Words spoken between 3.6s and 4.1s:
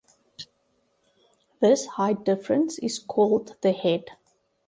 the head.